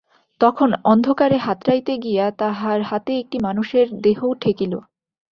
[0.41, 4.73] তখন অন্ধকারে হাতড়াইতে গিয়া তাহার হাতে একটি মানুষের দেহ ঠেকিল।